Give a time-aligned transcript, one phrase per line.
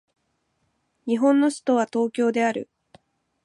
[1.05, 2.67] 日本の首都は東京である